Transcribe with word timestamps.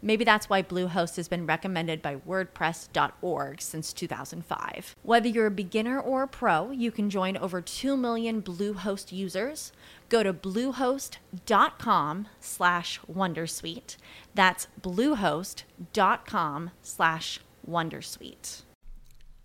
Maybe 0.00 0.24
that's 0.24 0.48
why 0.48 0.62
Bluehost 0.62 1.16
has 1.16 1.28
been 1.28 1.46
recommended 1.46 2.00
by 2.00 2.16
WordPress.org 2.16 3.60
since 3.60 3.92
2005. 3.92 4.96
Whether 5.02 5.28
you're 5.28 5.46
a 5.46 5.50
beginner 5.50 6.00
or 6.00 6.22
a 6.22 6.28
pro, 6.28 6.70
you 6.70 6.90
can 6.90 7.10
join 7.10 7.36
over 7.36 7.60
2 7.60 7.96
million 7.96 8.42
Bluehost 8.42 9.12
users. 9.12 9.72
Go 10.08 10.22
to 10.22 10.32
bluehost.com 10.32 12.28
slash 12.40 13.00
Wondersuite. 13.12 13.96
That's 14.34 14.68
bluehost.com 14.80 16.70
slash 16.82 17.40
Wondersuite. 17.68 18.62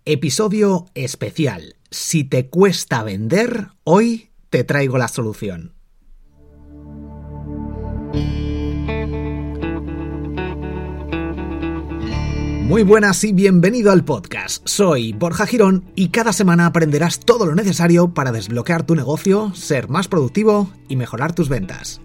Episodio 0.06 0.86
especial. 0.94 1.76
Si 1.90 2.24
te 2.24 2.48
cuesta 2.48 3.02
vender, 3.02 3.68
hoy 3.84 4.30
te 4.50 4.64
traigo 4.64 4.98
la 4.98 5.08
solución. 5.08 5.73
Muy 12.64 12.82
buenas 12.82 13.22
y 13.24 13.34
bienvenido 13.34 13.92
al 13.92 14.06
podcast. 14.06 14.66
Soy 14.66 15.12
Borja 15.12 15.44
Girón 15.44 15.84
y 15.94 16.08
cada 16.08 16.32
semana 16.32 16.64
aprenderás 16.64 17.20
todo 17.20 17.44
lo 17.44 17.54
necesario 17.54 18.14
para 18.14 18.32
desbloquear 18.32 18.86
tu 18.86 18.94
negocio, 18.94 19.54
ser 19.54 19.90
más 19.90 20.08
productivo 20.08 20.72
y 20.88 20.96
mejorar 20.96 21.34
tus 21.34 21.50
ventas. 21.50 22.00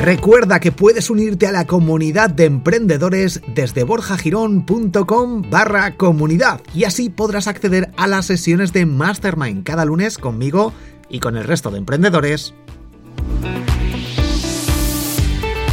Recuerda 0.00 0.60
que 0.60 0.72
puedes 0.72 1.10
unirte 1.10 1.46
a 1.46 1.52
la 1.52 1.66
comunidad 1.66 2.30
de 2.30 2.46
emprendedores 2.46 3.42
desde 3.54 3.84
borjagirón.com 3.84 5.42
barra 5.50 5.94
comunidad 5.98 6.62
y 6.72 6.84
así 6.84 7.10
podrás 7.10 7.48
acceder 7.48 7.90
a 7.98 8.06
las 8.06 8.24
sesiones 8.24 8.72
de 8.72 8.86
Mastermind 8.86 9.64
cada 9.64 9.84
lunes 9.84 10.16
conmigo 10.16 10.72
y 11.10 11.20
con 11.20 11.36
el 11.36 11.44
resto 11.44 11.70
de 11.70 11.76
emprendedores 11.76 12.54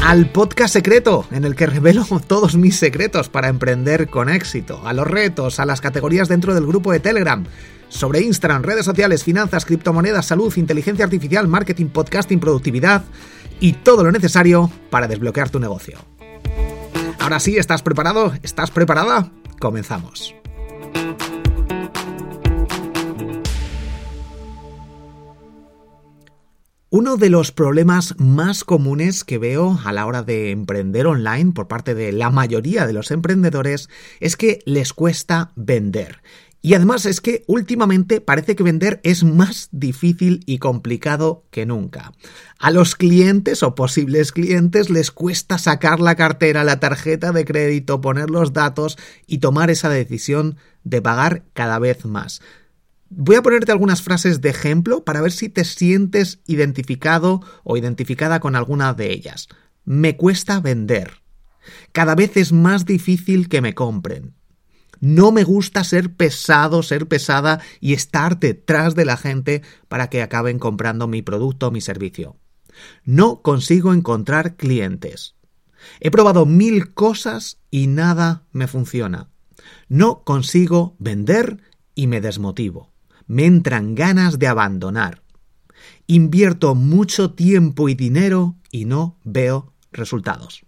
al 0.06 0.30
podcast 0.30 0.72
secreto, 0.72 1.26
en 1.32 1.46
el 1.46 1.56
que 1.56 1.66
revelo 1.66 2.06
todos 2.28 2.56
mis 2.56 2.78
secretos 2.78 3.28
para 3.28 3.48
emprender 3.48 4.08
con 4.08 4.30
éxito, 4.30 4.80
a 4.86 4.94
los 4.94 5.08
retos, 5.08 5.60
a 5.60 5.66
las 5.66 5.82
categorías 5.82 6.28
dentro 6.28 6.54
del 6.54 6.68
grupo 6.68 6.92
de 6.92 7.00
Telegram, 7.00 7.44
sobre 7.90 8.22
Instagram, 8.22 8.62
redes 8.62 8.86
sociales, 8.86 9.24
finanzas, 9.24 9.66
criptomonedas, 9.66 10.28
salud, 10.28 10.56
inteligencia 10.58 11.06
artificial, 11.06 11.48
marketing, 11.48 11.88
podcasting, 11.88 12.40
productividad 12.40 13.04
y 13.60 13.74
todo 13.74 14.04
lo 14.04 14.12
necesario 14.12 14.70
para 14.92 15.08
desbloquear 15.08 15.50
tu 15.50 15.60
negocio. 15.60 15.98
Ahora 17.20 17.40
sí, 17.40 17.58
¿estás 17.58 17.82
preparado? 17.82 18.32
¿Estás 18.44 18.70
preparada? 18.70 19.32
Comenzamos. 19.60 20.36
Uno 26.98 27.18
de 27.18 27.30
los 27.30 27.52
problemas 27.52 28.16
más 28.20 28.64
comunes 28.64 29.26
que 29.26 29.38
veo 29.38 29.78
a 29.84 29.92
la 29.92 30.06
hora 30.06 30.24
de 30.24 30.52
emprender 30.52 31.08
online 31.08 31.52
por 31.52 31.68
parte 31.68 31.94
de 31.94 32.14
la 32.14 32.30
mayoría 32.30 32.88
de 32.88 32.94
los 32.94 33.12
emprendedores 33.12 33.90
es 34.22 34.38
que 34.38 34.60
les 34.66 34.94
cuesta 34.94 35.52
vender. 35.58 36.22
Y 36.62 36.74
además 36.74 37.06
es 37.06 37.20
que 37.20 37.44
últimamente 37.48 38.22
parece 38.22 38.56
que 38.56 38.64
vender 38.64 39.02
es 39.04 39.26
más 39.26 39.68
difícil 39.74 40.40
y 40.46 40.60
complicado 40.60 41.44
que 41.52 41.66
nunca. 41.66 42.14
A 42.60 42.72
los 42.72 42.96
clientes 42.96 43.62
o 43.62 43.76
posibles 43.76 44.32
clientes 44.32 44.90
les 44.90 45.12
cuesta 45.12 45.58
sacar 45.58 46.00
la 46.00 46.16
cartera, 46.16 46.64
la 46.64 46.80
tarjeta 46.80 47.34
de 47.34 47.44
crédito, 47.44 48.00
poner 48.00 48.30
los 48.30 48.54
datos 48.54 48.98
y 49.28 49.40
tomar 49.40 49.70
esa 49.70 49.90
decisión 49.90 50.56
de 50.86 51.02
pagar 51.02 51.44
cada 51.54 51.78
vez 51.78 52.06
más. 52.06 52.42
Voy 53.18 53.38
a 53.38 53.42
ponerte 53.42 53.72
algunas 53.72 54.02
frases 54.02 54.42
de 54.42 54.50
ejemplo 54.50 55.06
para 55.06 55.22
ver 55.22 55.32
si 55.32 55.48
te 55.48 55.64
sientes 55.64 56.42
identificado 56.48 57.42
o 57.64 57.78
identificada 57.78 58.42
con 58.42 58.58
alguna 58.58 58.94
de 58.94 59.14
ellas. 59.14 59.48
Me 59.86 60.18
cuesta 60.18 60.60
vender. 60.60 61.22
Cada 61.94 62.14
vez 62.14 62.36
es 62.36 62.52
más 62.52 62.86
difícil 62.86 63.48
que 63.48 63.62
me 63.62 63.74
compren. 63.74 64.34
No 65.00 65.32
me 65.32 65.46
gusta 65.46 65.86
ser 65.86 66.14
pesado, 66.14 66.84
ser 66.84 67.08
pesada 67.08 67.62
y 67.80 67.94
estar 67.94 68.38
detrás 68.38 68.96
de 68.96 69.06
la 69.06 69.16
gente 69.16 69.62
para 69.88 70.10
que 70.10 70.22
acaben 70.22 70.60
comprando 70.60 71.08
mi 71.08 71.22
producto 71.22 71.70
o 71.70 71.72
mi 71.72 71.80
servicio. 71.80 72.36
No 73.06 73.42
consigo 73.42 73.94
encontrar 73.94 74.58
clientes. 74.58 75.36
He 76.02 76.12
probado 76.12 76.46
mil 76.46 76.94
cosas 76.94 77.60
y 77.72 77.88
nada 77.88 78.44
me 78.52 78.68
funciona. 78.68 79.30
No 79.88 80.26
consigo 80.26 80.98
vender 81.00 81.62
y 81.96 82.08
me 82.08 82.20
desmotivo 82.20 82.94
me 83.28 83.46
entran 83.46 83.96
ganas 83.96 84.40
de 84.40 84.48
abandonar. 84.48 85.22
Invierto 86.08 86.76
mucho 86.76 87.32
tiempo 87.32 87.90
y 87.90 87.96
dinero 87.96 88.56
y 88.72 88.86
no 88.86 89.18
veo 89.24 89.74
resultados. 89.92 90.66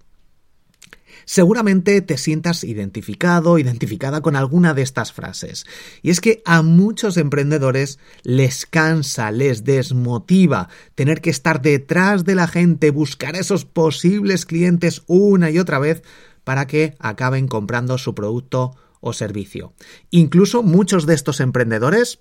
Seguramente 1.26 2.02
te 2.02 2.18
sientas 2.18 2.64
identificado, 2.64 3.60
identificada 3.60 4.22
con 4.22 4.38
alguna 4.38 4.74
de 4.74 4.82
estas 4.82 5.12
frases. 5.12 5.66
Y 6.02 6.10
es 6.10 6.22
que 6.22 6.42
a 6.46 6.62
muchos 6.62 7.18
emprendedores 7.18 8.00
les 8.24 8.66
cansa, 8.66 9.32
les 9.32 9.66
desmotiva 9.66 10.70
tener 10.96 11.20
que 11.20 11.30
estar 11.30 11.62
detrás 11.62 12.24
de 12.24 12.36
la 12.36 12.48
gente, 12.48 12.92
buscar 12.92 13.36
esos 13.36 13.66
posibles 13.66 14.46
clientes 14.46 15.04
una 15.08 15.50
y 15.50 15.60
otra 15.60 15.80
vez 15.80 16.02
para 16.46 16.66
que 16.66 16.96
acaben 17.00 17.50
comprando 17.50 17.98
su 17.98 18.16
producto 18.16 18.78
o 19.02 19.12
servicio. 19.12 19.74
Incluso 20.10 20.64
muchos 20.64 21.06
de 21.06 21.14
estos 21.14 21.42
emprendedores 21.42 22.20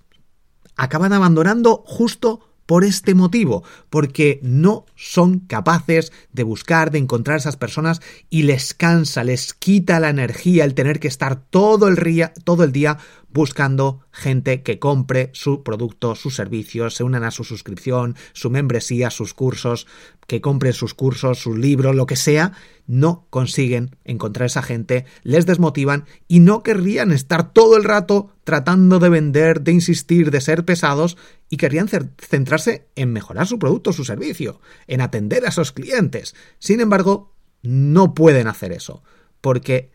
acaban 0.76 1.12
abandonando 1.12 1.82
justo 1.86 2.40
por 2.66 2.84
este 2.84 3.14
motivo, 3.14 3.62
porque 3.90 4.40
no 4.42 4.86
son 4.96 5.38
capaces 5.38 6.12
de 6.32 6.42
buscar, 6.42 6.90
de 6.90 6.98
encontrar 6.98 7.36
a 7.36 7.38
esas 7.38 7.56
personas 7.56 8.02
y 8.28 8.42
les 8.42 8.74
cansa, 8.74 9.24
les 9.24 9.54
quita 9.54 10.00
la 10.00 10.10
energía 10.10 10.64
el 10.64 10.74
tener 10.74 10.98
que 10.98 11.08
estar 11.08 11.36
todo 11.36 11.86
el 11.86 11.94
día, 11.94 12.32
todo 12.44 12.64
el 12.64 12.72
día 12.72 12.98
buscando 13.32 14.00
gente 14.10 14.62
que 14.62 14.78
compre 14.78 15.30
su 15.32 15.62
producto, 15.62 16.14
sus 16.14 16.34
servicios, 16.34 16.94
se 16.94 17.04
unan 17.04 17.22
a 17.22 17.30
su 17.30 17.44
suscripción, 17.44 18.16
su 18.32 18.50
membresía, 18.50 19.10
sus 19.10 19.34
cursos, 19.34 19.86
que 20.26 20.40
compren 20.40 20.72
sus 20.72 20.94
cursos, 20.94 21.38
sus 21.38 21.58
libros, 21.58 21.94
lo 21.94 22.06
que 22.06 22.16
sea, 22.16 22.52
no 22.86 23.26
consiguen 23.30 23.96
encontrar 24.04 24.46
esa 24.46 24.62
gente, 24.62 25.04
les 25.22 25.46
desmotivan 25.46 26.04
y 26.28 26.40
no 26.40 26.62
querrían 26.62 27.12
estar 27.12 27.52
todo 27.52 27.76
el 27.76 27.84
rato 27.84 28.32
tratando 28.44 28.98
de 28.98 29.08
vender, 29.08 29.62
de 29.62 29.72
insistir, 29.72 30.30
de 30.30 30.40
ser 30.40 30.64
pesados 30.64 31.16
y 31.48 31.56
querrían 31.56 31.88
centrarse 31.88 32.88
en 32.96 33.12
mejorar 33.12 33.46
su 33.46 33.58
producto, 33.58 33.92
su 33.92 34.04
servicio, 34.04 34.60
en 34.86 35.00
atender 35.00 35.44
a 35.44 35.48
esos 35.48 35.72
clientes. 35.72 36.34
Sin 36.58 36.80
embargo, 36.80 37.34
no 37.62 38.14
pueden 38.14 38.46
hacer 38.46 38.72
eso, 38.72 39.02
porque 39.40 39.90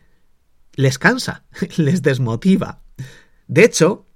les 0.74 0.98
cansa, 0.98 1.44
les 1.76 2.02
desmotiva. 2.02 2.82
De 3.46 3.64
hecho, 3.64 4.06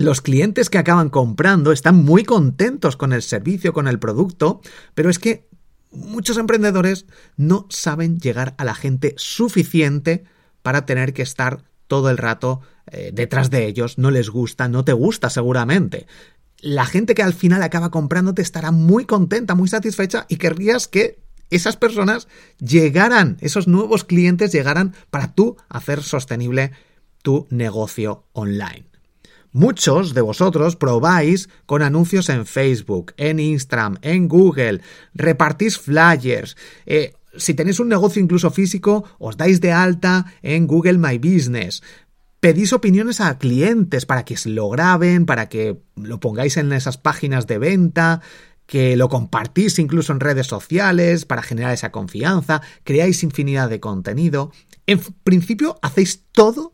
los 0.00 0.22
clientes 0.22 0.70
que 0.70 0.78
acaban 0.78 1.10
comprando 1.10 1.72
están 1.72 1.94
muy 1.94 2.24
contentos 2.24 2.96
con 2.96 3.12
el 3.12 3.20
servicio, 3.20 3.74
con 3.74 3.86
el 3.86 3.98
producto, 3.98 4.62
pero 4.94 5.10
es 5.10 5.18
que 5.18 5.46
muchos 5.90 6.38
emprendedores 6.38 7.04
no 7.36 7.66
saben 7.68 8.18
llegar 8.18 8.54
a 8.56 8.64
la 8.64 8.74
gente 8.74 9.12
suficiente 9.18 10.24
para 10.62 10.86
tener 10.86 11.12
que 11.12 11.20
estar 11.20 11.64
todo 11.86 12.08
el 12.08 12.16
rato 12.16 12.62
eh, 12.90 13.10
detrás 13.12 13.50
de 13.50 13.66
ellos, 13.66 13.98
no 13.98 14.10
les 14.10 14.30
gusta, 14.30 14.68
no 14.68 14.86
te 14.86 14.94
gusta 14.94 15.28
seguramente. 15.28 16.06
La 16.60 16.86
gente 16.86 17.14
que 17.14 17.22
al 17.22 17.34
final 17.34 17.62
acaba 17.62 17.90
comprándote 17.90 18.40
estará 18.40 18.70
muy 18.70 19.04
contenta, 19.04 19.54
muy 19.54 19.68
satisfecha 19.68 20.24
y 20.30 20.36
querrías 20.36 20.88
que 20.88 21.20
esas 21.50 21.76
personas 21.76 22.26
llegaran, 22.58 23.36
esos 23.42 23.68
nuevos 23.68 24.04
clientes 24.04 24.50
llegaran 24.50 24.94
para 25.10 25.34
tú 25.34 25.58
hacer 25.68 26.02
sostenible 26.02 26.72
tu 27.22 27.46
negocio 27.50 28.24
online. 28.32 28.89
Muchos 29.52 30.14
de 30.14 30.20
vosotros 30.20 30.76
probáis 30.76 31.48
con 31.66 31.82
anuncios 31.82 32.28
en 32.28 32.46
Facebook, 32.46 33.12
en 33.16 33.40
Instagram, 33.40 33.98
en 34.02 34.28
Google, 34.28 34.80
repartís 35.12 35.76
flyers. 35.76 36.56
Eh, 36.86 37.14
si 37.36 37.54
tenéis 37.54 37.80
un 37.80 37.88
negocio 37.88 38.22
incluso 38.22 38.52
físico, 38.52 39.04
os 39.18 39.36
dais 39.36 39.60
de 39.60 39.72
alta 39.72 40.26
en 40.42 40.68
Google 40.68 40.98
My 40.98 41.18
Business. 41.18 41.82
Pedís 42.38 42.72
opiniones 42.72 43.20
a 43.20 43.38
clientes 43.38 44.06
para 44.06 44.24
que 44.24 44.36
lo 44.44 44.70
graben, 44.70 45.26
para 45.26 45.48
que 45.48 45.78
lo 45.96 46.20
pongáis 46.20 46.56
en 46.56 46.72
esas 46.72 46.96
páginas 46.96 47.48
de 47.48 47.58
venta, 47.58 48.22
que 48.66 48.96
lo 48.96 49.08
compartís 49.08 49.80
incluso 49.80 50.12
en 50.12 50.20
redes 50.20 50.46
sociales 50.46 51.24
para 51.24 51.42
generar 51.42 51.72
esa 51.74 51.90
confianza, 51.90 52.62
creáis 52.84 53.24
infinidad 53.24 53.68
de 53.68 53.80
contenido. 53.80 54.52
En 54.86 55.00
principio 55.24 55.76
hacéis 55.82 56.22
todo 56.30 56.72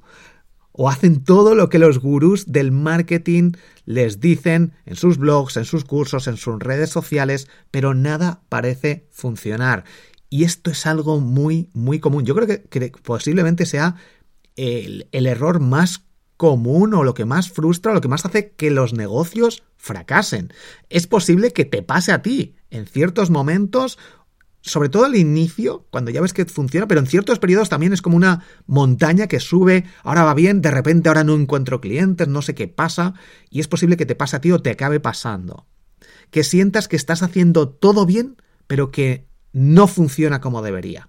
o 0.76 0.90
hacen 0.90 1.24
todo 1.24 1.54
lo 1.54 1.68
que 1.68 1.78
los 1.78 1.98
gurús 1.98 2.52
del 2.52 2.70
marketing 2.70 3.52
les 3.86 4.20
dicen 4.20 4.72
en 4.84 4.96
sus 4.96 5.16
blogs, 5.16 5.56
en 5.56 5.64
sus 5.64 5.84
cursos, 5.84 6.26
en 6.26 6.36
sus 6.36 6.58
redes 6.58 6.90
sociales, 6.90 7.48
pero 7.70 7.94
nada 7.94 8.42
parece 8.48 9.08
funcionar. 9.10 9.84
Y 10.28 10.44
esto 10.44 10.70
es 10.70 10.84
algo 10.86 11.20
muy, 11.20 11.70
muy 11.72 11.98
común. 11.98 12.26
Yo 12.26 12.34
creo 12.34 12.46
que, 12.46 12.92
posiblemente 13.02 13.64
sea 13.64 13.96
el, 14.56 15.08
el 15.12 15.26
error 15.26 15.60
más 15.60 16.04
común 16.36 16.92
o 16.92 17.04
lo 17.04 17.14
que 17.14 17.24
más 17.24 17.50
frustra 17.50 17.92
o 17.92 17.94
lo 17.94 18.02
que 18.02 18.08
más 18.08 18.26
hace 18.26 18.50
que 18.50 18.70
los 18.70 18.92
negocios 18.92 19.62
fracasen. 19.78 20.52
Es 20.90 21.06
posible 21.06 21.52
que 21.52 21.64
te 21.64 21.82
pase 21.82 22.12
a 22.12 22.20
ti 22.20 22.56
en 22.70 22.86
ciertos 22.86 23.30
momentos 23.30 23.98
sobre 24.66 24.88
todo 24.88 25.04
al 25.04 25.16
inicio, 25.16 25.86
cuando 25.90 26.10
ya 26.10 26.20
ves 26.20 26.32
que 26.32 26.44
funciona, 26.44 26.88
pero 26.88 27.00
en 27.00 27.06
ciertos 27.06 27.38
periodos 27.38 27.68
también 27.68 27.92
es 27.92 28.02
como 28.02 28.16
una 28.16 28.44
montaña 28.66 29.28
que 29.28 29.40
sube, 29.40 29.84
ahora 30.02 30.24
va 30.24 30.34
bien, 30.34 30.60
de 30.60 30.70
repente 30.70 31.08
ahora 31.08 31.24
no 31.24 31.34
encuentro 31.34 31.80
clientes, 31.80 32.26
no 32.28 32.42
sé 32.42 32.54
qué 32.54 32.66
pasa, 32.66 33.14
y 33.48 33.60
es 33.60 33.68
posible 33.68 33.96
que 33.96 34.06
te 34.06 34.16
pase 34.16 34.36
a 34.36 34.40
ti 34.40 34.50
o 34.50 34.60
te 34.60 34.70
acabe 34.70 35.00
pasando. 35.00 35.66
Que 36.30 36.42
sientas 36.42 36.88
que 36.88 36.96
estás 36.96 37.22
haciendo 37.22 37.68
todo 37.68 38.06
bien, 38.06 38.36
pero 38.66 38.90
que 38.90 39.28
no 39.52 39.86
funciona 39.86 40.40
como 40.40 40.62
debería. 40.62 41.08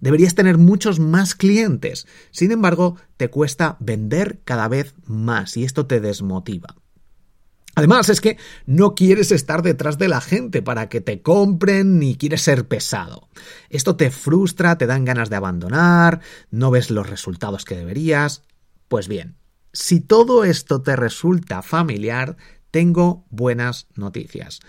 Deberías 0.00 0.34
tener 0.34 0.58
muchos 0.58 0.98
más 0.98 1.34
clientes, 1.34 2.06
sin 2.30 2.50
embargo, 2.50 2.96
te 3.16 3.30
cuesta 3.30 3.76
vender 3.80 4.40
cada 4.44 4.68
vez 4.68 4.94
más 5.06 5.56
y 5.56 5.64
esto 5.64 5.86
te 5.86 6.00
desmotiva. 6.00 6.76
Además, 7.74 8.08
es 8.10 8.20
que 8.20 8.36
no 8.66 8.94
quieres 8.94 9.32
estar 9.32 9.62
detrás 9.62 9.96
de 9.96 10.08
la 10.08 10.20
gente 10.20 10.60
para 10.60 10.88
que 10.88 11.00
te 11.00 11.22
compren 11.22 11.98
ni 11.98 12.16
quieres 12.16 12.42
ser 12.42 12.68
pesado. 12.68 13.28
Esto 13.70 13.96
te 13.96 14.10
frustra, 14.10 14.76
te 14.76 14.86
dan 14.86 15.04
ganas 15.04 15.30
de 15.30 15.36
abandonar, 15.36 16.20
no 16.50 16.70
ves 16.70 16.90
los 16.90 17.08
resultados 17.08 17.64
que 17.64 17.76
deberías. 17.76 18.42
Pues 18.88 19.08
bien, 19.08 19.36
si 19.72 20.00
todo 20.00 20.44
esto 20.44 20.82
te 20.82 20.96
resulta 20.96 21.62
familiar, 21.62 22.36
tengo 22.70 23.24
buenas 23.30 23.86
noticias. 23.94 24.60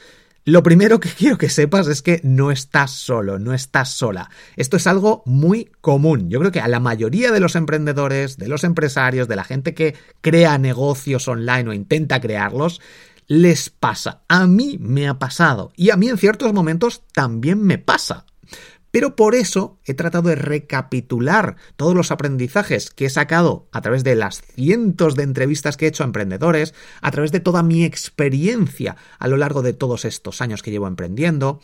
Lo 0.46 0.62
primero 0.62 1.00
que 1.00 1.10
quiero 1.18 1.38
que 1.38 1.50
sepas 1.50 1.88
es 1.88 2.02
que 2.02 2.20
no 2.24 2.52
estás 2.52 2.92
solo, 2.92 3.40
no 3.40 3.54
estás 3.54 3.90
sola. 3.90 4.30
Esto 4.56 4.78
es 4.78 4.88
algo 4.88 5.24
muy 5.26 5.72
común. 5.82 6.30
Yo 6.30 6.40
creo 6.40 6.52
que 6.52 6.60
a 6.60 6.68
la 6.68 6.80
mayoría 6.80 7.32
de 7.32 7.40
los 7.40 7.56
emprendedores, 7.56 8.38
de 8.38 8.50
los 8.50 8.64
empresarios, 8.64 9.28
de 9.28 9.36
la 9.36 9.44
gente 9.44 9.74
que 9.74 9.96
crea 10.22 10.58
negocios 10.58 11.28
online 11.28 11.70
o 11.70 11.74
intenta 11.74 12.20
crearlos, 12.20 12.82
les 13.28 13.70
pasa. 13.70 14.24
A 14.28 14.48
mí 14.48 14.78
me 14.80 15.08
ha 15.08 15.18
pasado. 15.18 15.72
Y 15.78 15.92
a 15.92 15.98
mí 15.98 16.10
en 16.10 16.18
ciertos 16.18 16.54
momentos 16.54 17.04
también 17.14 17.62
me 17.62 17.78
pasa. 17.78 18.26
Pero 18.94 19.16
por 19.16 19.34
eso 19.34 19.80
he 19.86 19.96
tratado 19.96 20.30
de 20.30 20.36
recapitular 20.36 21.56
todos 21.78 21.96
los 21.96 22.12
aprendizajes 22.12 22.92
que 22.92 23.06
he 23.06 23.10
sacado 23.10 23.68
a 23.72 23.82
través 23.82 24.04
de 24.04 24.14
las 24.14 24.44
cientos 24.44 25.16
de 25.16 25.24
entrevistas 25.24 25.78
que 25.78 25.86
he 25.86 25.88
hecho 25.88 26.04
a 26.04 26.06
emprendedores, 26.06 26.76
a 27.02 27.10
través 27.10 27.32
de 27.32 27.40
toda 27.40 27.64
mi 27.64 27.86
experiencia 27.86 28.96
a 29.18 29.28
lo 29.28 29.38
largo 29.38 29.64
de 29.64 29.74
todos 29.74 30.06
estos 30.06 30.42
años 30.42 30.62
que 30.62 30.70
llevo 30.70 30.86
emprendiendo, 30.86 31.60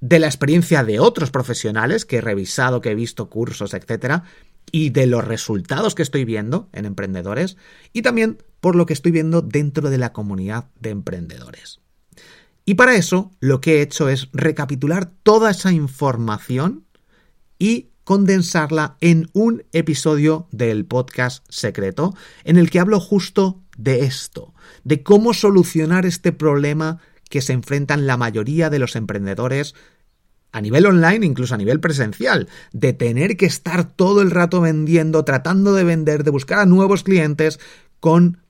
de 0.00 0.20
la 0.20 0.28
experiencia 0.28 0.84
de 0.84 1.00
otros 1.00 1.32
profesionales 1.32 2.04
que 2.04 2.18
he 2.18 2.20
revisado, 2.20 2.80
que 2.80 2.92
he 2.92 2.94
visto 2.94 3.28
cursos, 3.28 3.74
etcétera, 3.74 4.22
y 4.70 4.90
de 4.90 5.08
los 5.08 5.24
resultados 5.24 5.96
que 5.96 6.02
estoy 6.02 6.24
viendo 6.24 6.68
en 6.72 6.84
emprendedores, 6.84 7.56
y 7.92 8.02
también 8.02 8.38
por 8.60 8.76
lo 8.76 8.86
que 8.86 8.92
estoy 8.92 9.10
viendo 9.10 9.42
dentro 9.42 9.90
de 9.90 9.98
la 9.98 10.12
comunidad 10.12 10.66
de 10.78 10.90
emprendedores. 10.90 11.80
Y 12.64 12.74
para 12.74 12.94
eso 12.94 13.32
lo 13.40 13.60
que 13.60 13.78
he 13.78 13.82
hecho 13.82 14.08
es 14.08 14.28
recapitular 14.32 15.10
toda 15.22 15.50
esa 15.50 15.72
información 15.72 16.84
y 17.58 17.90
condensarla 18.04 18.96
en 19.00 19.28
un 19.32 19.64
episodio 19.72 20.46
del 20.50 20.84
podcast 20.84 21.44
secreto 21.48 22.14
en 22.44 22.56
el 22.56 22.70
que 22.70 22.80
hablo 22.80 23.00
justo 23.00 23.62
de 23.76 24.00
esto, 24.00 24.54
de 24.84 25.02
cómo 25.02 25.34
solucionar 25.34 26.06
este 26.06 26.32
problema 26.32 26.98
que 27.28 27.40
se 27.40 27.52
enfrentan 27.52 28.06
la 28.06 28.16
mayoría 28.16 28.70
de 28.70 28.78
los 28.78 28.96
emprendedores 28.96 29.74
a 30.52 30.60
nivel 30.60 30.86
online, 30.86 31.26
incluso 31.26 31.54
a 31.54 31.58
nivel 31.58 31.80
presencial, 31.80 32.48
de 32.72 32.92
tener 32.92 33.36
que 33.36 33.46
estar 33.46 33.90
todo 33.92 34.22
el 34.22 34.30
rato 34.30 34.60
vendiendo, 34.60 35.24
tratando 35.24 35.74
de 35.74 35.82
vender, 35.82 36.22
de 36.22 36.30
buscar 36.30 36.60
a 36.60 36.66
nuevos 36.66 37.02
clientes 37.02 37.58
con 37.98 38.43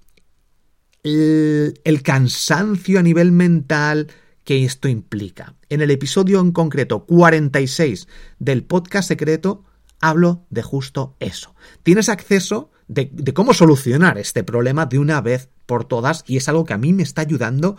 el, 1.04 2.02
cansancio 2.02 2.98
a 2.98 3.02
nivel 3.02 3.30
mental 3.30 4.08
que 4.42 4.64
esto 4.64 4.88
implica. 4.88 5.54
En 5.68 5.80
el 5.80 5.90
episodio 5.90 6.40
en 6.40 6.52
concreto 6.52 7.04
46 7.06 8.08
del 8.38 8.64
podcast 8.64 9.08
secreto 9.08 9.64
hablo 10.00 10.44
de 10.50 10.62
justo 10.62 11.16
eso. 11.20 11.54
Tienes 11.82 12.08
acceso 12.08 12.70
de, 12.88 13.10
cómo 13.34 13.54
solucionar 13.54 14.18
este 14.18 14.44
problema 14.44 14.86
de 14.86 14.98
una 14.98 15.20
vez 15.20 15.48
por 15.66 15.84
todas 15.84 16.24
y 16.26 16.36
es 16.36 16.48
algo 16.48 16.64
que 16.64 16.74
a 16.74 16.78
mí 16.78 16.92
me 16.92 17.02
está 17.02 17.22
ayudando 17.22 17.76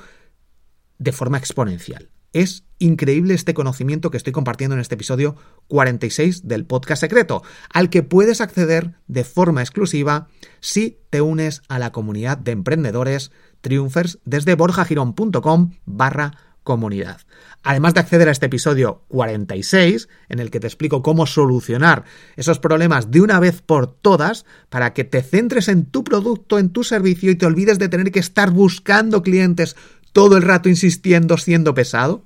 de 0.98 1.12
forma 1.12 1.38
exponencial. 1.38 2.10
Es 2.36 2.66
increíble 2.80 3.34
este 3.34 3.54
conocimiento 3.54 4.12
que 4.12 4.18
estoy 4.18 4.34
compartiendo 4.34 4.76
en 4.76 4.82
este 4.82 4.96
episodio 4.96 5.38
46 5.70 6.46
del 6.46 6.66
podcast 6.66 7.00
secreto, 7.00 7.44
al 7.72 7.90
que 7.90 8.04
puedes 8.04 8.42
acceder 8.42 8.96
de 9.08 9.24
forma 9.24 9.62
exclusiva 9.62 10.28
si 10.60 11.00
te 11.12 11.22
unes 11.22 11.62
a 11.70 11.80
la 11.80 11.94
comunidad 11.94 12.38
de 12.38 12.52
emprendedores 12.52 13.32
triunfers 13.62 14.20
desde 14.26 14.56
borjagirón.com 14.56 15.76
barra 15.86 16.34
comunidad. 16.66 17.22
Además 17.64 17.94
de 17.94 18.02
acceder 18.02 18.28
a 18.28 18.32
este 18.32 18.48
episodio 18.48 19.06
46, 19.08 20.10
en 20.28 20.40
el 20.40 20.52
que 20.52 20.60
te 20.60 20.68
explico 20.68 21.02
cómo 21.02 21.26
solucionar 21.28 22.04
esos 22.36 22.60
problemas 22.60 23.12
de 23.12 23.22
una 23.22 23.40
vez 23.40 23.62
por 23.62 23.88
todas, 23.88 24.46
para 24.70 24.94
que 24.94 25.06
te 25.06 25.22
centres 25.22 25.70
en 25.70 25.86
tu 25.86 26.04
producto, 26.04 26.60
en 26.60 26.70
tu 26.70 26.84
servicio 26.84 27.32
y 27.32 27.36
te 27.36 27.46
olvides 27.46 27.80
de 27.80 27.88
tener 27.88 28.12
que 28.12 28.20
estar 28.20 28.52
buscando 28.52 29.24
clientes 29.24 29.78
todo 30.16 30.38
el 30.38 30.44
rato 30.44 30.70
insistiendo 30.70 31.38
siendo 31.38 31.74
pesado. 31.74 32.24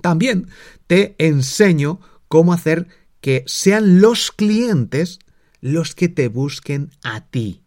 También 0.00 0.48
te 0.86 1.14
enseño 1.18 2.00
cómo 2.26 2.54
hacer 2.54 2.88
que 3.20 3.44
sean 3.46 4.00
los 4.00 4.32
clientes 4.32 5.18
los 5.60 5.94
que 5.94 6.08
te 6.08 6.28
busquen 6.28 6.90
a 7.04 7.26
ti. 7.26 7.64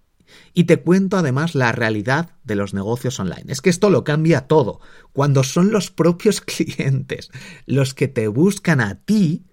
Y 0.55 0.63
te 0.63 0.77
cuento 0.77 1.15
además 1.15 1.53
la 1.53 1.71
realidad 1.71 2.31
de 2.43 2.55
los 2.55 2.73
negocios 2.73 3.19
online. 3.19 3.45
Es 3.49 3.61
que 3.61 3.69
esto 3.69 3.91
lo 3.91 4.03
cambia 4.03 4.47
todo. 4.47 4.79
Cuando 5.13 5.43
son 5.43 5.71
los 5.71 5.91
propios 5.91 6.41
clientes 6.41 7.29
los 7.67 7.93
que 7.93 8.07
te 8.07 8.27
buscan 8.27 8.81
a 8.81 8.95
ti, 8.95 9.45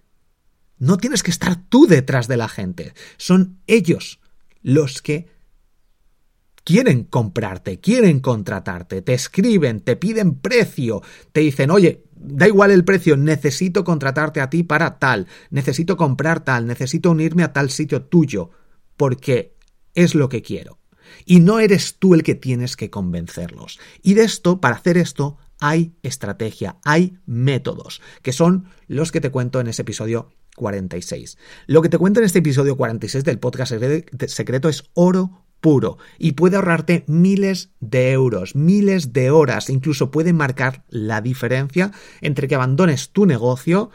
no 0.78 0.96
tienes 0.96 1.22
que 1.22 1.30
estar 1.30 1.68
tú 1.68 1.86
detrás 1.86 2.28
de 2.28 2.38
la 2.38 2.48
gente. 2.48 2.94
Son 3.18 3.60
ellos 3.66 4.20
los 4.62 5.02
que 5.02 5.28
quieren 6.64 7.04
comprarte, 7.04 7.80
quieren 7.80 8.20
contratarte, 8.20 9.02
te 9.02 9.14
escriben, 9.14 9.80
te 9.80 9.96
piden 9.96 10.36
precio, 10.36 11.02
te 11.32 11.40
dicen, 11.40 11.70
oye, 11.70 12.04
da 12.14 12.46
igual 12.46 12.70
el 12.70 12.84
precio, 12.84 13.16
necesito 13.16 13.84
contratarte 13.84 14.40
a 14.40 14.50
ti 14.50 14.62
para 14.62 14.98
tal, 14.98 15.26
necesito 15.50 15.96
comprar 15.96 16.44
tal, 16.44 16.66
necesito 16.66 17.10
unirme 17.10 17.42
a 17.42 17.52
tal 17.52 17.70
sitio 17.70 18.02
tuyo, 18.02 18.50
porque 18.96 19.56
es 19.94 20.14
lo 20.14 20.28
que 20.28 20.42
quiero. 20.42 20.78
Y 21.26 21.40
no 21.40 21.58
eres 21.58 21.96
tú 21.98 22.14
el 22.14 22.22
que 22.22 22.34
tienes 22.34 22.76
que 22.76 22.90
convencerlos. 22.90 23.78
Y 24.02 24.14
de 24.14 24.24
esto, 24.24 24.60
para 24.60 24.76
hacer 24.76 24.96
esto, 24.96 25.36
hay 25.60 25.94
estrategia, 26.02 26.78
hay 26.84 27.18
métodos, 27.26 28.00
que 28.22 28.32
son 28.32 28.66
los 28.86 29.12
que 29.12 29.20
te 29.20 29.30
cuento 29.30 29.60
en 29.60 29.68
ese 29.68 29.82
episodio 29.82 30.30
46. 30.56 31.38
Lo 31.66 31.82
que 31.82 31.88
te 31.88 31.98
cuento 31.98 32.20
en 32.20 32.26
este 32.26 32.40
episodio 32.40 32.76
46 32.76 33.24
del 33.24 33.38
podcast 33.38 33.74
secreto 34.26 34.68
es 34.68 34.84
oro 34.94 35.44
puro 35.62 35.96
y 36.18 36.32
puede 36.32 36.56
ahorrarte 36.56 37.04
miles 37.06 37.70
de 37.80 38.12
euros, 38.12 38.54
miles 38.54 39.14
de 39.14 39.30
horas, 39.30 39.70
incluso 39.70 40.10
puede 40.10 40.34
marcar 40.34 40.84
la 40.90 41.22
diferencia 41.22 41.92
entre 42.20 42.48
que 42.48 42.54
abandones 42.54 43.10
tu 43.10 43.24
negocio 43.24 43.90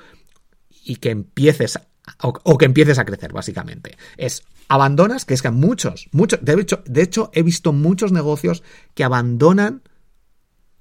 y 0.83 0.95
que 0.95 1.11
empieces 1.11 1.79
o, 2.21 2.57
que 2.57 2.65
empieces 2.65 2.97
a 2.97 3.05
crecer, 3.05 3.33
básicamente. 3.33 3.97
Es 4.15 4.43
abandonas, 4.69 5.25
que 5.25 5.33
es 5.33 5.41
que 5.41 5.51
muchos, 5.51 6.07
muchos, 6.11 6.39
de 6.41 6.53
hecho, 6.53 6.81
de 6.85 7.03
hecho 7.03 7.29
he 7.33 7.43
visto 7.43 7.73
muchos 7.73 8.11
negocios 8.11 8.63
que 8.95 9.03
abandonan 9.03 9.83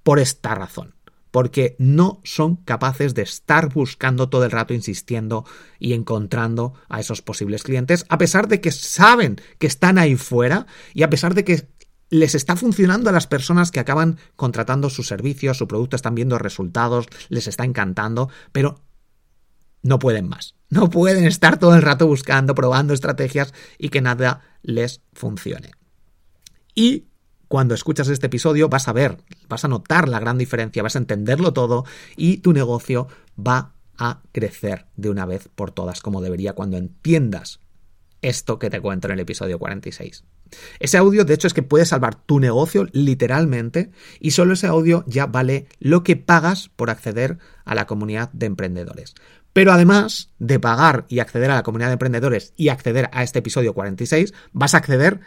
por 0.02 0.20
esta 0.20 0.54
razón 0.54 0.95
porque 1.36 1.76
no 1.78 2.22
son 2.24 2.56
capaces 2.56 3.12
de 3.12 3.20
estar 3.20 3.70
buscando 3.70 4.30
todo 4.30 4.46
el 4.46 4.50
rato, 4.50 4.72
insistiendo 4.72 5.44
y 5.78 5.92
encontrando 5.92 6.72
a 6.88 6.98
esos 6.98 7.20
posibles 7.20 7.62
clientes, 7.62 8.06
a 8.08 8.16
pesar 8.16 8.48
de 8.48 8.62
que 8.62 8.72
saben 8.72 9.38
que 9.58 9.66
están 9.66 9.98
ahí 9.98 10.16
fuera 10.16 10.66
y 10.94 11.02
a 11.02 11.10
pesar 11.10 11.34
de 11.34 11.44
que 11.44 11.68
les 12.08 12.34
está 12.34 12.56
funcionando 12.56 13.10
a 13.10 13.12
las 13.12 13.26
personas 13.26 13.70
que 13.70 13.80
acaban 13.80 14.16
contratando 14.34 14.88
sus 14.88 15.08
servicios, 15.08 15.58
su 15.58 15.68
producto, 15.68 15.94
están 15.94 16.14
viendo 16.14 16.38
resultados, 16.38 17.04
les 17.28 17.48
está 17.48 17.64
encantando, 17.64 18.30
pero 18.52 18.80
no 19.82 19.98
pueden 19.98 20.30
más. 20.30 20.54
No 20.70 20.88
pueden 20.88 21.26
estar 21.26 21.58
todo 21.58 21.76
el 21.76 21.82
rato 21.82 22.06
buscando, 22.06 22.54
probando 22.54 22.94
estrategias 22.94 23.52
y 23.76 23.90
que 23.90 24.00
nada 24.00 24.40
les 24.62 25.02
funcione. 25.12 25.72
Y 26.74 27.08
cuando 27.48 27.74
escuchas 27.74 28.08
este 28.08 28.26
episodio 28.26 28.68
vas 28.68 28.88
a 28.88 28.92
ver, 28.92 29.18
vas 29.48 29.64
a 29.64 29.68
notar 29.68 30.08
la 30.08 30.20
gran 30.20 30.38
diferencia, 30.38 30.82
vas 30.82 30.96
a 30.96 31.00
entenderlo 31.00 31.52
todo 31.52 31.84
y 32.16 32.38
tu 32.38 32.52
negocio 32.52 33.08
va 33.38 33.72
a 33.98 34.20
crecer 34.32 34.86
de 34.96 35.10
una 35.10 35.26
vez 35.26 35.48
por 35.54 35.70
todas 35.70 36.00
como 36.00 36.20
debería 36.20 36.52
cuando 36.52 36.76
entiendas 36.76 37.60
esto 38.22 38.58
que 38.58 38.70
te 38.70 38.80
cuento 38.80 39.08
en 39.08 39.14
el 39.14 39.20
episodio 39.20 39.58
46. 39.58 40.24
Ese 40.78 40.96
audio, 40.96 41.24
de 41.24 41.34
hecho, 41.34 41.46
es 41.46 41.54
que 41.54 41.62
puede 41.62 41.86
salvar 41.86 42.14
tu 42.14 42.40
negocio 42.40 42.86
literalmente 42.92 43.90
y 44.20 44.30
solo 44.30 44.54
ese 44.54 44.66
audio 44.66 45.04
ya 45.06 45.26
vale 45.26 45.66
lo 45.80 46.02
que 46.02 46.16
pagas 46.16 46.68
por 46.68 46.90
acceder 46.90 47.38
a 47.64 47.74
la 47.74 47.86
comunidad 47.86 48.30
de 48.32 48.46
emprendedores. 48.46 49.14
Pero 49.52 49.72
además 49.72 50.30
de 50.38 50.60
pagar 50.60 51.06
y 51.08 51.20
acceder 51.20 51.50
a 51.50 51.54
la 51.54 51.62
comunidad 51.62 51.88
de 51.88 51.94
emprendedores 51.94 52.52
y 52.56 52.68
acceder 52.68 53.08
a 53.12 53.22
este 53.22 53.38
episodio 53.38 53.74
46, 53.74 54.34
vas 54.52 54.74
a 54.74 54.78
acceder 54.78 55.20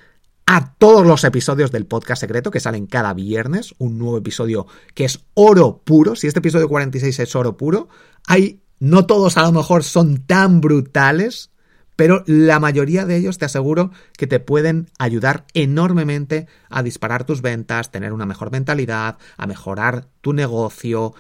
a 0.52 0.74
todos 0.80 1.06
los 1.06 1.24
episodios 1.26 1.72
del 1.72 1.86
podcast 1.86 2.22
secreto 2.22 2.50
que 2.50 2.60
salen 2.60 2.88
cada 2.88 3.14
viernes, 3.14 3.76
un 3.78 4.00
nuevo 4.00 4.18
episodio 4.18 4.66
que 4.96 5.06
es 5.06 5.24
oro 5.36 5.84
puro. 5.84 6.16
Si 6.16 6.26
este 6.26 6.40
episodio 6.40 6.68
46 6.68 7.20
es 7.20 7.36
oro 7.36 7.56
puro, 7.56 7.88
hay, 8.26 8.60
no 8.80 9.06
todos 9.06 9.38
a 9.38 9.44
lo 9.44 9.52
mejor 9.52 9.84
son 9.84 10.26
tan 10.26 10.60
brutales, 10.60 11.52
pero 11.96 12.24
la 12.26 12.60
mayoría 12.60 13.06
de 13.06 13.18
ellos 13.18 13.38
te 13.38 13.46
aseguro 13.46 13.92
que 14.18 14.26
te 14.26 14.40
pueden 14.40 14.88
ayudar 14.98 15.46
enormemente 15.54 16.48
a 16.72 16.82
disparar 16.82 17.26
tus 17.26 17.44
ventas, 17.44 17.92
tener 17.92 18.12
una 18.12 18.26
mejor 18.26 18.50
mentalidad, 18.52 19.20
a 19.38 19.46
mejorar 19.46 20.08
tu 20.22 20.34
negocio, 20.34 21.14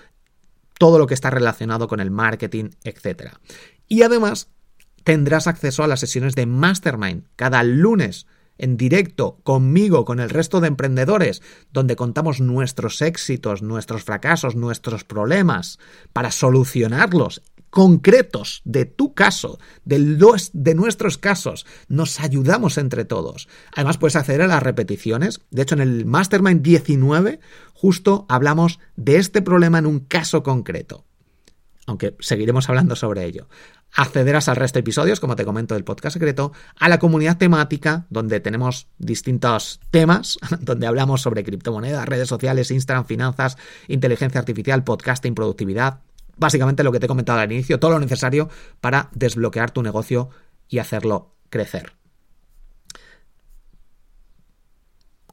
todo 0.79 0.97
lo 0.97 1.05
que 1.05 1.13
está 1.13 1.29
relacionado 1.29 1.87
con 1.87 1.99
el 1.99 2.09
marketing, 2.09 2.71
etc. 2.83 3.33
Y 3.87 4.01
además 4.01 4.49
tendrás 5.03 5.45
acceso 5.45 5.83
a 5.83 5.87
las 5.87 5.99
sesiones 5.99 6.33
de 6.33 6.47
Mastermind 6.47 7.25
cada 7.35 7.61
lunes 7.61 8.25
en 8.59 8.77
directo 8.77 9.39
conmigo, 9.43 10.05
con 10.05 10.19
el 10.19 10.29
resto 10.29 10.61
de 10.61 10.67
emprendedores, 10.67 11.41
donde 11.73 11.95
contamos 11.95 12.39
nuestros 12.39 13.01
éxitos, 13.01 13.63
nuestros 13.63 14.03
fracasos, 14.03 14.55
nuestros 14.55 15.03
problemas, 15.03 15.79
para 16.13 16.29
solucionarlos 16.29 17.41
concretos 17.69 18.61
de 18.65 18.85
tu 18.85 19.13
caso, 19.13 19.59
de, 19.85 20.17
de 20.53 20.75
nuestros 20.75 21.17
casos, 21.17 21.65
nos 21.87 22.19
ayudamos 22.19 22.77
entre 22.77 23.05
todos. 23.05 23.47
Además, 23.75 23.97
puedes 23.97 24.15
acceder 24.15 24.41
a 24.41 24.47
las 24.47 24.63
repeticiones. 24.63 25.41
De 25.51 25.61
hecho, 25.61 25.75
en 25.75 25.81
el 25.81 26.05
Mastermind 26.05 26.61
19, 26.61 27.39
justo 27.73 28.25
hablamos 28.27 28.79
de 28.95 29.17
este 29.17 29.41
problema 29.41 29.79
en 29.79 29.85
un 29.85 29.99
caso 29.99 30.43
concreto. 30.43 31.05
Aunque 31.89 32.15
seguiremos 32.19 32.69
hablando 32.69 32.95
sobre 32.95 33.25
ello 33.25 33.47
accederás 33.95 34.47
al 34.47 34.57
resto 34.57 34.77
de 34.77 34.81
episodios, 34.81 35.19
como 35.19 35.35
te 35.35 35.43
comento 35.43 35.73
del 35.73 35.83
podcast 35.83 36.13
secreto, 36.13 36.51
a 36.77 36.87
la 36.87 36.99
comunidad 36.99 37.39
temática, 37.39 38.05
donde 38.11 38.39
tenemos 38.39 38.85
distintos 38.99 39.79
temas, 39.89 40.37
donde 40.59 40.85
hablamos 40.85 41.23
sobre 41.23 41.43
criptomonedas, 41.43 42.07
redes 42.07 42.29
sociales, 42.29 42.69
Instagram, 42.69 43.05
finanzas, 43.05 43.57
inteligencia 43.87 44.37
artificial, 44.37 44.83
podcasting, 44.83 45.33
productividad, 45.33 46.01
básicamente 46.37 46.83
lo 46.83 46.91
que 46.91 46.99
te 46.99 47.07
he 47.07 47.09
comentado 47.09 47.39
al 47.39 47.51
inicio, 47.51 47.79
todo 47.79 47.89
lo 47.89 47.99
necesario 47.99 48.49
para 48.81 49.09
desbloquear 49.15 49.71
tu 49.71 49.81
negocio 49.81 50.29
y 50.67 50.77
hacerlo 50.77 51.33
crecer. 51.49 51.93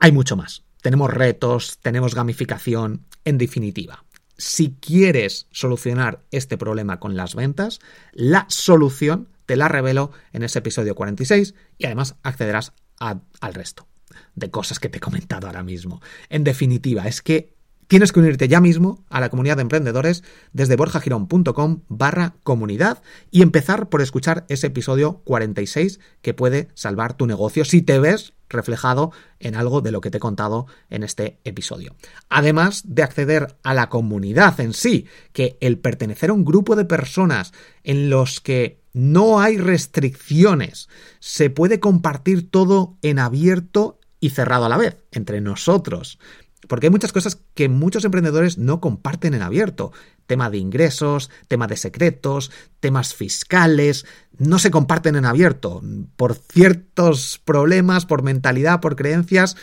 Hay 0.00 0.10
mucho 0.10 0.36
más. 0.36 0.64
Tenemos 0.80 1.12
retos, 1.12 1.80
tenemos 1.82 2.14
gamificación, 2.14 3.04
en 3.26 3.36
definitiva 3.36 4.06
si 4.38 4.76
quieres 4.80 5.46
solucionar 5.50 6.24
este 6.30 6.58
problema 6.58 7.00
con 7.00 7.16
las 7.16 7.34
ventas, 7.34 7.80
la 8.12 8.46
solución 8.48 9.28
te 9.46 9.56
la 9.56 9.68
revelo 9.68 10.10
en 10.32 10.42
ese 10.42 10.58
episodio 10.58 10.94
46 10.94 11.54
y 11.78 11.86
además 11.86 12.16
accederás 12.22 12.72
al 12.98 13.54
resto 13.54 13.86
de 14.34 14.50
cosas 14.50 14.78
que 14.78 14.88
te 14.88 14.98
he 14.98 15.00
comentado 15.00 15.46
ahora 15.46 15.62
mismo. 15.62 16.00
En 16.28 16.44
definitiva, 16.44 17.06
es 17.06 17.22
que 17.22 17.54
tienes 17.86 18.12
que 18.12 18.20
unirte 18.20 18.48
ya 18.48 18.60
mismo 18.60 19.04
a 19.08 19.20
la 19.20 19.28
comunidad 19.28 19.56
de 19.56 19.62
emprendedores 19.62 20.24
desde 20.52 20.76
borjagirón.com 20.76 21.82
barra 21.88 22.34
comunidad 22.42 23.02
y 23.30 23.42
empezar 23.42 23.88
por 23.88 24.02
escuchar 24.02 24.44
ese 24.48 24.68
episodio 24.68 25.18
46 25.24 26.00
que 26.22 26.34
puede 26.34 26.68
salvar 26.74 27.16
tu 27.16 27.26
negocio 27.26 27.64
si 27.64 27.82
te 27.82 27.98
ves 27.98 28.32
reflejado 28.48 29.12
en 29.40 29.54
algo 29.54 29.80
de 29.80 29.92
lo 29.92 30.00
que 30.00 30.10
te 30.10 30.18
he 30.18 30.20
contado 30.20 30.66
en 30.90 31.02
este 31.02 31.38
episodio. 31.44 31.94
Además 32.28 32.82
de 32.86 33.02
acceder 33.02 33.56
a 33.62 33.74
la 33.74 33.88
comunidad 33.88 34.60
en 34.60 34.72
sí, 34.72 35.06
que 35.32 35.56
el 35.60 35.78
pertenecer 35.78 36.30
a 36.30 36.34
un 36.34 36.44
grupo 36.44 36.76
de 36.76 36.84
personas 36.84 37.52
en 37.82 38.10
los 38.10 38.40
que 38.40 38.80
no 38.92 39.40
hay 39.40 39.58
restricciones, 39.58 40.88
se 41.20 41.50
puede 41.50 41.80
compartir 41.80 42.50
todo 42.50 42.96
en 43.02 43.18
abierto 43.18 44.00
y 44.20 44.30
cerrado 44.30 44.64
a 44.64 44.68
la 44.70 44.78
vez, 44.78 45.04
entre 45.12 45.40
nosotros. 45.40 46.18
Porque 46.66 46.86
hay 46.86 46.90
muchas 46.90 47.12
cosas 47.12 47.40
que 47.54 47.68
muchos 47.68 48.04
emprendedores 48.04 48.58
no 48.58 48.80
comparten 48.80 49.34
en 49.34 49.42
abierto. 49.42 49.92
Tema 50.26 50.50
de 50.50 50.58
ingresos, 50.58 51.30
tema 51.48 51.66
de 51.66 51.76
secretos, 51.76 52.50
temas 52.80 53.14
fiscales, 53.14 54.06
no 54.38 54.58
se 54.58 54.70
comparten 54.70 55.16
en 55.16 55.24
abierto. 55.24 55.82
Por 56.16 56.34
ciertos 56.34 57.40
problemas, 57.44 58.06
por 58.06 58.22
mentalidad, 58.22 58.80
por 58.80 58.96
creencias, 58.96 59.56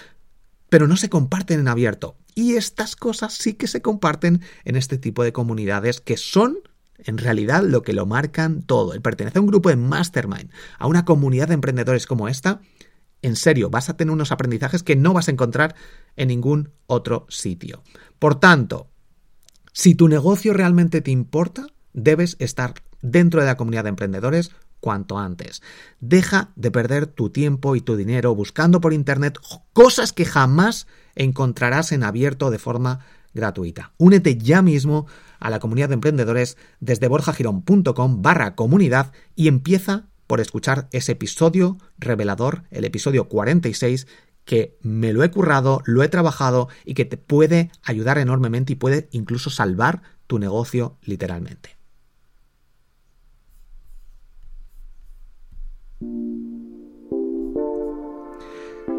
pero 0.69 0.87
no 0.87 0.97
se 0.97 1.09
comparten 1.09 1.59
en 1.59 1.67
abierto. 1.67 2.15
Y 2.35 2.55
estas 2.55 2.95
cosas 2.95 3.33
sí 3.33 3.53
que 3.53 3.67
se 3.67 3.81
comparten 3.81 4.41
en 4.65 4.75
este 4.75 4.97
tipo 4.97 5.23
de 5.23 5.33
comunidades 5.33 6.01
que 6.01 6.17
son 6.17 6.57
en 6.97 7.17
realidad 7.17 7.63
lo 7.63 7.83
que 7.83 7.93
lo 7.93 8.05
marcan 8.05 8.61
todo. 8.63 8.93
El 8.93 9.01
pertenecer 9.01 9.37
a 9.37 9.41
un 9.41 9.47
grupo 9.47 9.69
de 9.69 9.75
mastermind, 9.75 10.49
a 10.79 10.87
una 10.87 11.05
comunidad 11.05 11.47
de 11.47 11.55
emprendedores 11.55 12.07
como 12.07 12.27
esta, 12.27 12.61
en 13.23 13.35
serio, 13.35 13.69
vas 13.69 13.89
a 13.89 13.97
tener 13.97 14.11
unos 14.11 14.31
aprendizajes 14.31 14.83
que 14.83 14.95
no 14.95 15.13
vas 15.13 15.27
a 15.27 15.31
encontrar 15.31 15.75
en 16.15 16.27
ningún 16.27 16.69
otro 16.85 17.25
sitio. 17.29 17.81
Por 18.19 18.39
tanto, 18.39 18.89
si 19.71 19.95
tu 19.95 20.07
negocio 20.07 20.53
realmente 20.53 21.01
te 21.01 21.09
importa, 21.09 21.65
debes 21.93 22.35
estar 22.39 22.75
dentro 23.01 23.39
de 23.39 23.47
la 23.47 23.57
comunidad 23.57 23.83
de 23.83 23.89
emprendedores 23.89 24.51
cuanto 24.79 25.17
antes. 25.17 25.61
Deja 26.01 26.51
de 26.55 26.69
perder 26.69 27.07
tu 27.07 27.29
tiempo 27.29 27.75
y 27.75 27.81
tu 27.81 27.95
dinero 27.95 28.35
buscando 28.35 28.81
por 28.81 28.93
Internet 28.93 29.39
cosas 29.71 30.11
que 30.11 30.25
jamás 30.25 30.87
encontrarás 31.15 31.93
en 31.93 32.03
abierto 32.03 32.51
de 32.51 32.59
forma 32.59 32.99
gratuita. 33.33 33.93
Únete 33.97 34.37
ya 34.37 34.61
mismo 34.61 35.07
a 35.39 35.49
la 35.49 35.59
comunidad 35.59 35.87
de 35.87 35.95
emprendedores 35.95 36.57
desde 36.81 37.07
borjagirón.com 37.07 38.21
barra 38.21 38.55
comunidad 38.55 39.11
y 39.35 39.47
empieza 39.47 40.09
por 40.27 40.41
escuchar 40.41 40.87
ese 40.91 41.13
episodio 41.13 41.77
revelador, 41.97 42.63
el 42.71 42.85
episodio 42.85 43.27
46, 43.27 44.07
que 44.45 44.77
me 44.81 45.13
lo 45.13 45.23
he 45.23 45.31
currado, 45.31 45.81
lo 45.85 46.03
he 46.03 46.09
trabajado 46.09 46.69
y 46.85 46.93
que 46.93 47.05
te 47.05 47.17
puede 47.17 47.71
ayudar 47.83 48.17
enormemente 48.17 48.73
y 48.73 48.75
puede 48.75 49.07
incluso 49.11 49.49
salvar 49.49 50.01
tu 50.27 50.39
negocio 50.39 50.97
literalmente. 51.01 51.77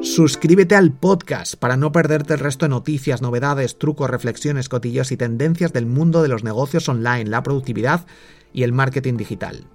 Suscríbete 0.00 0.76
al 0.76 0.92
podcast 0.92 1.54
para 1.54 1.78
no 1.78 1.90
perderte 1.90 2.34
el 2.34 2.40
resto 2.40 2.66
de 2.66 2.68
noticias, 2.68 3.22
novedades, 3.22 3.78
trucos, 3.78 4.10
reflexiones, 4.10 4.68
cotillos 4.68 5.10
y 5.12 5.16
tendencias 5.16 5.72
del 5.72 5.86
mundo 5.86 6.22
de 6.22 6.28
los 6.28 6.44
negocios 6.44 6.88
online, 6.90 7.30
la 7.30 7.42
productividad 7.42 8.06
y 8.52 8.64
el 8.64 8.72
marketing 8.72 9.16
digital. 9.16 9.66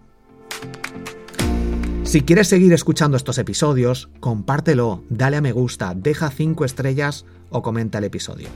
Si 2.10 2.22
quieres 2.22 2.48
seguir 2.48 2.74
escuchando 2.74 3.18
estos 3.18 3.38
episodios, 3.38 4.10
compártelo, 4.20 5.04
dale 5.10 5.38
a 5.38 5.42
me 5.42 5.52
gusta, 5.52 5.94
deja 5.94 6.32
5 6.32 6.66
estrellas 6.66 7.24
o 7.52 7.62
comenta 7.62 8.00
el 8.00 8.04
episodio. 8.04 8.48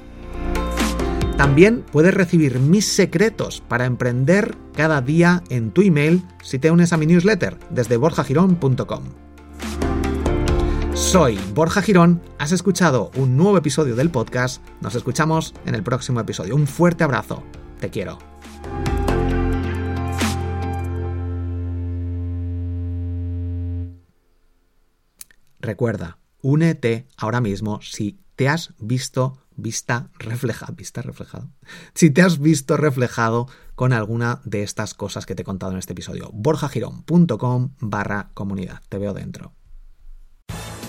También 1.38 1.86
puedes 1.92 2.16
recibir 2.16 2.58
mis 2.58 2.88
secretos 2.88 3.62
para 3.68 3.86
emprender 3.86 4.58
cada 4.76 5.02
día 5.02 5.44
en 5.50 5.70
tu 5.70 5.84
email 5.84 6.24
si 6.42 6.58
te 6.58 6.72
unes 6.72 6.94
a 6.94 6.98
mi 6.98 7.06
newsletter 7.06 7.60
desde 7.70 7.98
borjagirón.com. 7.98 9.04
Soy 10.96 11.38
Borja 11.54 11.84
Girón, 11.84 12.24
has 12.40 12.54
escuchado 12.54 13.12
un 13.18 13.38
nuevo 13.38 13.60
episodio 13.60 13.96
del 13.96 14.10
podcast, 14.10 14.64
nos 14.82 14.96
escuchamos 14.96 15.54
en 15.68 15.76
el 15.76 15.84
próximo 15.84 16.20
episodio. 16.20 16.56
Un 16.56 16.66
fuerte 16.66 17.04
abrazo, 17.04 17.44
te 17.80 17.92
quiero. 17.92 18.33
Recuerda, 25.64 26.18
únete 26.42 27.08
ahora 27.16 27.40
mismo 27.40 27.80
si 27.82 28.20
te 28.36 28.50
has 28.50 28.74
visto 28.80 29.38
vista 29.56 30.10
reflejada, 30.20 30.74
vista 30.76 31.02
reflejado. 31.02 31.50
Si 31.94 32.10
te 32.10 32.22
has 32.22 32.40
visto 32.40 32.76
reflejado 32.76 33.48
con 33.74 33.94
alguna 33.94 34.42
de 34.44 34.64
estas 34.64 34.94
cosas 34.94 35.26
que 35.26 35.36
te 35.36 35.44
he 35.44 35.46
contado 35.46 35.72
en 35.72 35.78
este 35.78 35.94
episodio. 35.94 36.30
borjagirón.com 36.34 37.76
barra 37.80 38.30
comunidad. 38.34 38.82
Te 38.90 38.98
veo 38.98 39.14
dentro. 39.14 39.54